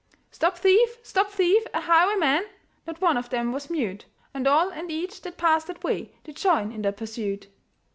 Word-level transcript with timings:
"Stop 0.31 0.57
thief! 0.57 0.97
stop 1.03 1.29
thief! 1.29 1.63
a 1.75 1.81
highwayman!'" 1.81 2.49
Not 2.87 3.01
one 3.01 3.17
of 3.17 3.29
them 3.29 3.51
was 3.51 3.69
mute; 3.69 4.05
And 4.33 4.47
all 4.47 4.69
and 4.71 4.89
each 4.91 5.21
that 5.21 5.37
passed 5.37 5.67
that 5.67 5.83
way 5.83 6.11
Did 6.23 6.37
join 6.37 6.71
in 6.71 6.81
the 6.81 6.91
pursuit. 6.91 7.45